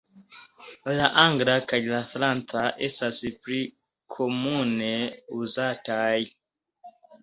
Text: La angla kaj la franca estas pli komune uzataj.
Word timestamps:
La 0.99 1.09
angla 1.23 1.57
kaj 1.73 1.81
la 1.91 1.99
franca 2.15 2.65
estas 2.89 3.23
pli 3.37 3.63
komune 4.19 4.93
uzataj. 5.43 6.21